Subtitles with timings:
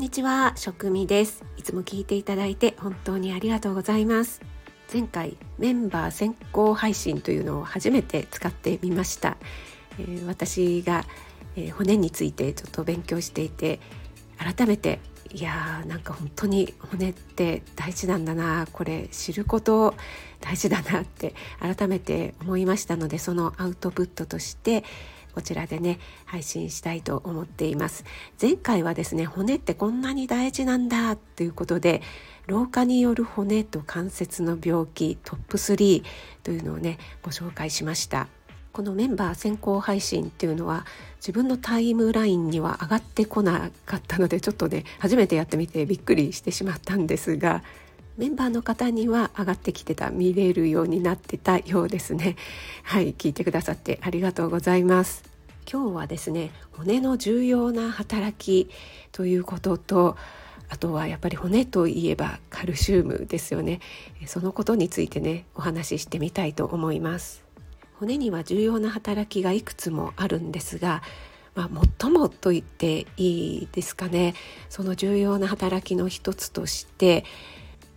[0.00, 1.44] んにちは、食味です。
[1.58, 4.40] いつも聞いていただいて本当にありがとうございます。
[4.90, 9.36] 前回メンバー先行配信というのを初めて使ってみました。
[9.98, 11.04] えー、私が、
[11.54, 13.78] えー、骨についてちょっと勉強していて
[14.38, 15.00] 改めて
[15.34, 19.94] いやーなんか本当に骨って大事なんだなこれ知ること
[20.40, 24.82] 大事だなって改めて思いましたのでそのアウトプットとして
[25.34, 28.04] こちらでね配信したいと思っています。
[28.40, 32.02] 前回はですね骨ってこんなに大事なんだということで
[32.46, 36.02] 老化による骨と関節の病気トップ3
[36.42, 38.28] というのをねご紹介しました。
[38.72, 47.64] このメンバー先行配信っていうのは自分のタイムラインには上がってこなかったのでちょっとね初めてやってみてびっくりしてしまったんですが
[48.20, 52.36] メンバーの方には上がってきてた見れるようになってたようですね。
[52.84, 55.24] はい聞いてくださってありがとうございます。
[55.72, 58.68] 今日はですね骨の重要な働き
[59.12, 60.18] ということと
[60.68, 63.80] あとはやっぱり骨といえばカルシウムですよね。
[64.26, 67.42] そのことについてねお話ししてみたいと思います。
[67.94, 71.02] 骨には重要な働きがいくつもあるんですが
[71.54, 74.34] まあ、最もと言っていいですかね。
[74.68, 77.24] その重要な働きの一つとして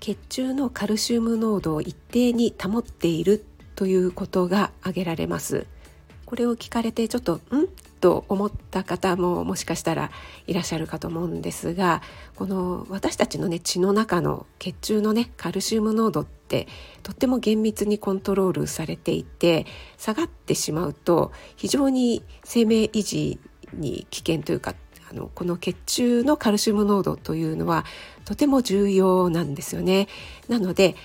[0.03, 3.45] 血中のカルシウム濃度を一定に保っている
[3.77, 5.65] ということが挙げられます
[6.25, 7.69] これを聞かれてちょっと「ん?」
[8.01, 10.11] と思った方ももしかしたら
[10.45, 12.01] いらっしゃるかと思うんですが
[12.35, 16.67] この私たちのね血の中の血中のねカルシウム濃度って
[17.01, 19.65] とっても厳密にコントロールされていて
[19.97, 23.39] 下がってしまうと非常に生命維持
[23.71, 24.75] に危険というか
[25.13, 27.85] のこの血中のカルシウム濃度というのは
[28.25, 30.07] とても重要なんですよね。
[30.47, 30.95] なので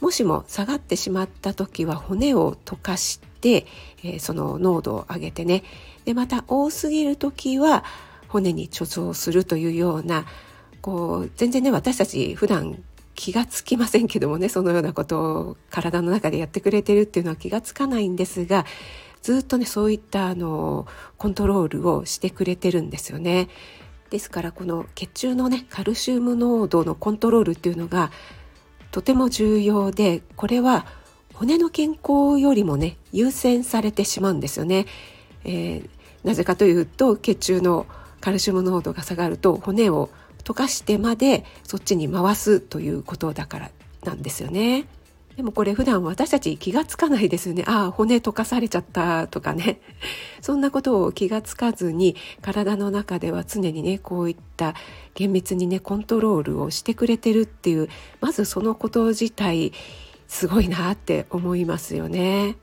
[0.00, 3.66] もしも下がってしまった時は骨を溶かして、
[4.04, 5.64] え、その濃度を上げてね
[6.04, 7.84] でまた多すぎる時は
[8.28, 10.24] 骨に貯蔵するというような
[10.80, 12.82] こう全然ね私たち普段
[13.14, 18.64] 気がつきませんけどもねそのようなことを体の中でやってくれてるっていうのは気がつかないんですが
[19.22, 20.86] ずっとねそういったあの
[21.16, 23.48] コントロールをしてくれてるんですよね。
[24.10, 28.10] ですからこの血中のねカルシウム濃度のコントロールっていうのが
[28.90, 30.86] とても重要でこれは
[31.34, 34.86] 骨の健康よりもね優先されてしまうんですよね。
[35.44, 35.88] えー、
[36.24, 37.86] なぜかというと血中の
[38.20, 40.10] カルシウム濃度が下がると骨を
[40.42, 43.70] 溶かしてまでそっちに回すということだから
[44.04, 44.86] なんですよね。
[45.38, 47.62] でもこれ普段私たち気がつかないですよね。
[47.68, 49.80] ああ、骨溶かされちゃったとかね。
[50.42, 54.74] そんなことを気がつかずに体の中では常にね、こういった
[55.14, 57.88] 厳密にね、コントロールをしてくれてるっていう、
[58.20, 59.72] まずそのこと自体
[60.26, 62.56] すごいなって思いますよね。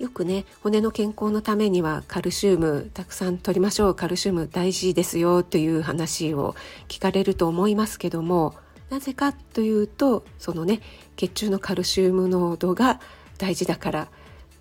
[0.00, 6.54] よくね骨の健康のためにはカルシウムたくさん取りましょうカルシウム大事ですよという話を
[6.88, 8.54] 聞かれると思いますけども
[8.90, 10.80] なぜかというとそのね
[11.16, 13.00] 血中のカルシウム濃度が
[13.38, 14.08] 大事だから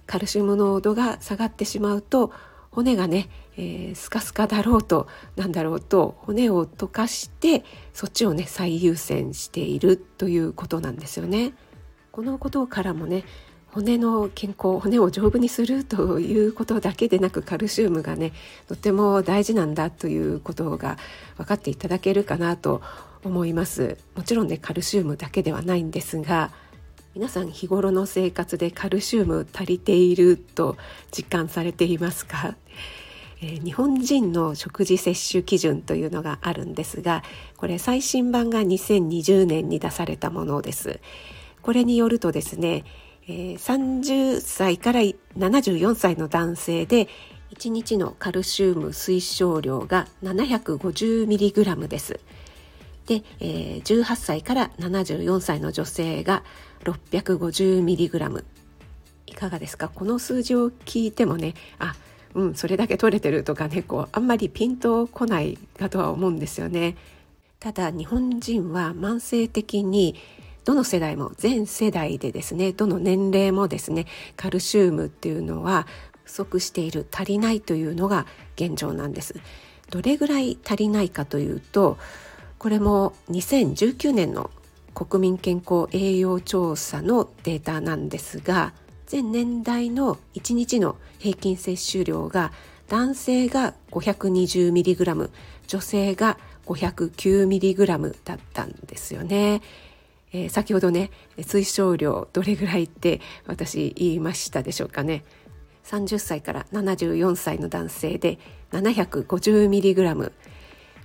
[0.07, 2.31] カルシウム濃度が下がってしまうと
[2.71, 7.63] 骨がね、えー、スカスカだろうとなんだろうと骨を溶かして
[7.93, 11.53] そっちをね最優先しているということなんですよね。
[12.11, 13.23] このことからもね
[13.67, 18.31] 骨の健康骨を丈夫にするということだけでなくカルシウムがね
[18.67, 20.97] とても大事なんだということが
[21.37, 22.81] 分かっていただけるかなと
[23.27, 23.97] 思います。
[24.15, 26.51] もちろんねカルシウムだけではないんですが
[27.15, 30.77] 皆さん日頃の生活でカルシウム足りていると
[31.11, 32.57] 実感されていますか、
[33.41, 37.23] えー、日本人の食事摂取基準というのがあるんですが
[37.55, 40.99] これ最新版が2020年に出されたものです。
[41.61, 42.83] これによるとですね、
[43.27, 44.99] えー、30歳から
[45.37, 47.07] 74歳の男性で
[47.57, 52.19] 1日のカルシウム推奨量が 750mg です。
[53.05, 56.43] で、えー、18歳から74歳の女性が
[56.83, 58.43] 650mg
[59.27, 59.89] いかがですか？
[59.89, 61.95] この数字を聞いてもねあ
[62.33, 66.95] うんそれだけ取れてるとかねこうあんまりピンとこないかとは思うんですよね。
[67.59, 70.15] ただ日本人は慢性的に
[70.65, 74.05] どの世代も全世代でですねどの年齢もですね
[74.35, 75.87] カルシウムっていうのは
[76.23, 78.25] 不足している足りないというのが
[78.55, 79.35] 現状なんです。
[79.89, 81.97] どれぐらい足りないかというと
[82.65, 84.49] これも2019年の
[84.95, 88.73] 国民健康栄養調査のデータなんですが
[89.05, 92.51] 全年代の1日の平均摂取量が
[92.87, 95.29] 男性が 520mg
[95.67, 99.61] 女性が 509mg だったんですよね。
[100.33, 105.23] えー、先ほどね推奨量どれぐらいって私言いましたでしょうかね。
[105.83, 108.39] 30歳から74歳の男性で
[108.71, 110.31] 750mg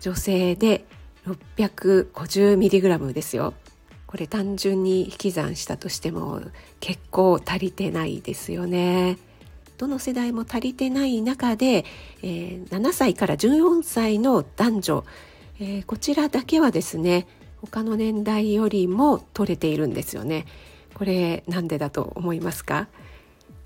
[0.01, 0.87] 女性で
[1.35, 3.55] 650mg ですよ。
[4.07, 6.41] これ単純に引き算したとしても
[6.81, 9.19] 結構足りてないですよね。
[9.79, 11.85] どの世代も足りてない中で、
[12.23, 15.05] えー、7歳から14歳の男女、
[15.59, 17.27] えー、こちらだけはですね
[17.63, 20.47] 他の年代よりも取れているんですよね。
[20.95, 22.89] これなんでだと思いますか？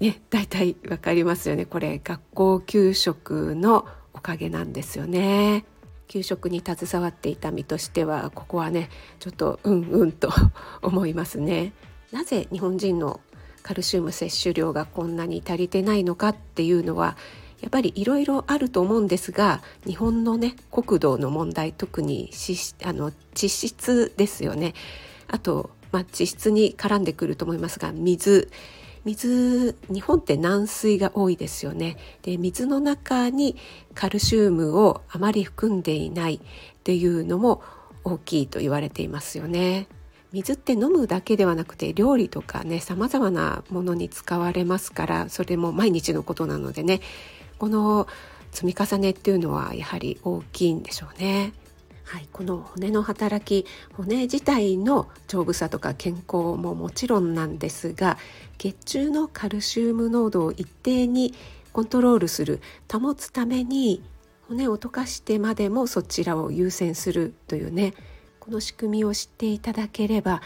[0.00, 1.64] ね、大体わかりますよね。
[1.64, 5.64] これ学校給食のおかげなんですよね。
[6.08, 10.30] 給食に携わっていた身としてはここはねちょっとうんうんと
[10.82, 11.72] 思いますね。
[12.12, 13.20] なぜ日本人の
[13.62, 17.16] カルシウム摂取量がこんなに足りてないのかっていうのは
[17.60, 22.30] やっぱりいろいろあると思うんですが日本のね国土の問題特に
[22.84, 24.74] あの地質ですよね。
[25.28, 28.50] あと、まあ、地質に絡んでくると思いますが水。
[29.04, 33.56] 水日本って軟水が多いですよねで水の中に
[33.94, 36.40] カルシウムをあまり含んでいないっ
[36.82, 37.62] ていうのも
[38.02, 39.86] 大きいと言われていますよね
[40.32, 47.00] 水って飲むだけではなくて料理とかね様々なものに使われますからそれも毎日のことなのでね
[47.58, 48.08] この
[48.50, 51.52] 積み重ねっていうのはやはり大きいんでしょうね。
[52.04, 58.18] はい、この骨の働き骨自体の丈夫さとか健康ももちろんなんですが
[58.58, 61.34] 血中のカルシウム濃度を一定に
[61.72, 62.60] コントロールする
[62.92, 64.02] 保つために
[64.48, 67.94] 骨を溶かしてまでもそちらを優先するというね
[68.38, 70.42] この仕組みを知っていただければ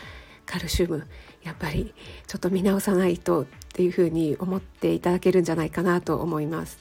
[0.46, 1.06] カルシウム
[1.42, 1.92] やっぱり
[2.26, 6.78] ちょっと見直さないとっていうふうに思っていただけるんじゃないかなと思います。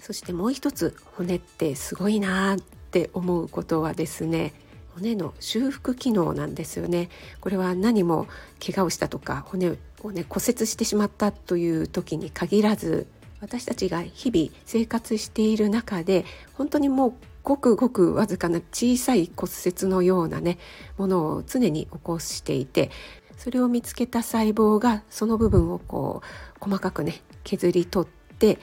[0.00, 2.56] そしてもう一つ骨ってすごいな
[2.88, 4.54] って思うことはですね
[4.94, 7.08] 骨の修復機能なんですよね。
[7.40, 8.26] これは何も
[8.64, 13.06] 怪我をしたとか骨をね骨折してしまったという時に限らず
[13.40, 16.24] 私たちが日々生活している中で
[16.54, 17.12] 本当にもう
[17.44, 20.58] ごくごくわずかな小さい骨折のようなね
[20.96, 22.90] ものを常に起こしていて
[23.36, 28.58] それを見つけた細胞がその部分をこう細かくね削り取って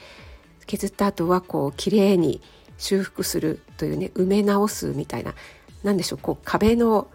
[0.66, 2.42] 削った後はこう綺麗に
[2.78, 5.34] 修復するというね埋め直すみたいな
[5.82, 7.08] 何でしょうこう壁の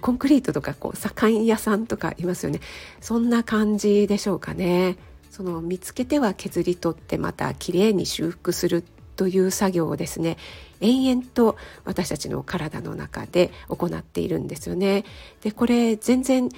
[0.00, 2.60] コンクリートとかこう左官屋さんとかいますよね
[3.00, 4.96] そんな感じでしょうかね
[5.30, 8.84] その見つけては削り取ってまた綺麗に修復する
[9.16, 10.36] という作業をですね
[10.80, 15.04] 延々と私たちの体の中で行っているんですよね。
[15.42, 16.50] でこれ全然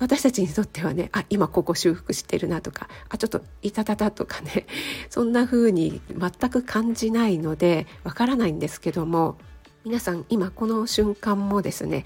[0.00, 4.66] 私たちにとってはねあ今ここ修復してるなとかあちょっといたたたとかね
[5.08, 9.36] そんな風に全く感じないのでわからないんですけども
[9.84, 12.04] 皆さん今この瞬間もですね、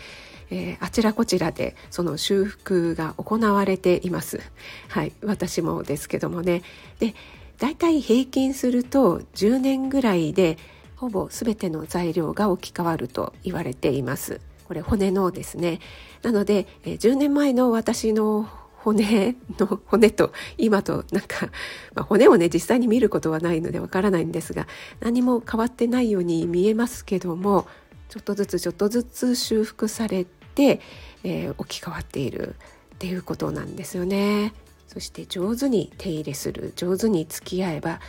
[0.51, 4.41] えー、あちらこちらでその修復が行われています。
[4.89, 6.63] はい私もですけどもね
[6.99, 7.15] で
[7.59, 10.59] だいたい平均すると10年ぐらいで
[10.97, 15.81] ほぼ全ての材料が置き換わると言われていますこれ骨のですね
[16.23, 18.49] なので10年前の私の
[18.85, 21.47] 骨の骨と今となんか、
[21.95, 24.67] まあ、骨をね実際に見ることはないのでわからないんですが
[25.01, 27.67] 何も変わってないように見えますけども
[28.11, 30.81] ちょっとずつちょっとずつ修復されて、
[31.25, 32.57] えー、置き換わっている
[32.95, 34.53] っていうことなんですよね。
[34.87, 38.01] そして上手に手入れする上手に付き合えば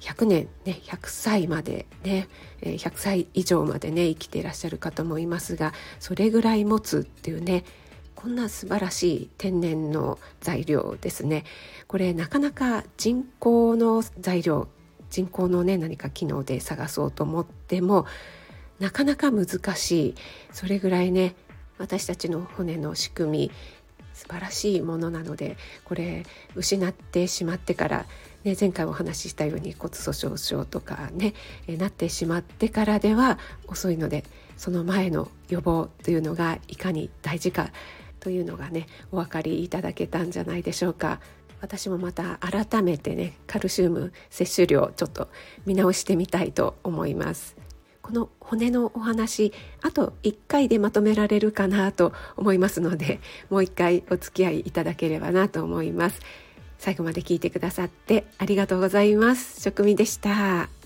[0.00, 2.28] 100年ね100歳までね
[2.60, 7.64] 100歳以上までね生きていらっしゃる方もいますがそれぐらい持つっていうね
[8.14, 11.44] こんな素晴らしい天然の材料ですね。
[11.88, 14.68] これなかなか人工の材料
[15.10, 18.06] 人工のね何か機能で探そうと思っても
[18.78, 20.14] なかなか難しい。
[20.52, 21.34] それぐらいね
[21.78, 23.50] 私たちの骨の仕組み
[24.14, 28.06] 素晴らしいものなのでこれ失ってしまってから、
[28.44, 31.32] ね、前回お話ししたように骨粗しょう症とかね
[31.66, 34.22] なってしまってからでは遅いので
[34.56, 37.70] その前の予防というのがいかに大事か
[38.20, 41.20] というのがねお分かりいただけたんじゃないでしょうか。
[41.60, 45.30] 私もまた改めてねカルシウム摂取量ちょっと
[45.64, 47.56] 見直してみたいと思います。
[48.02, 56.20] この骨のお話あと1回でまとめられるかなと思いますのでもう1回お付き合いいただければなと思います
[56.78, 59.60] 最後まで聞いてくださってありがとうございます。
[59.60, 60.83] 職味でした。